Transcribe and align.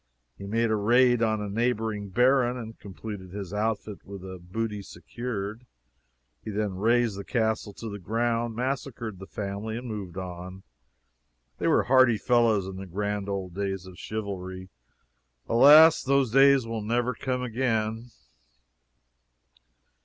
He 0.35 0.47
made 0.47 0.71
a 0.71 0.75
raid 0.75 1.21
on 1.21 1.41
a 1.43 1.47
neighboring 1.47 2.09
baron 2.09 2.57
and 2.57 2.79
completed 2.79 3.29
his 3.29 3.53
outfit 3.53 4.03
with 4.03 4.21
the 4.21 4.39
booty 4.41 4.81
secured. 4.81 5.67
He 6.43 6.49
then 6.49 6.73
razed 6.77 7.19
the 7.19 7.23
castle 7.23 7.71
to 7.73 7.87
the 7.87 7.99
ground, 7.99 8.55
massacred 8.55 9.19
the 9.19 9.27
family 9.27 9.77
and 9.77 9.87
moved 9.87 10.17
on. 10.17 10.63
They 11.59 11.67
were 11.67 11.83
hardy 11.83 12.17
fellows 12.17 12.65
in 12.65 12.77
the 12.77 12.87
grand 12.87 13.29
old 13.29 13.53
days 13.53 13.85
of 13.85 13.99
chivalry. 13.99 14.69
Alas! 15.47 16.01
Those 16.01 16.31
days 16.31 16.65
will 16.65 16.81
never 16.81 17.13
come 17.13 17.43
again. 17.43 18.09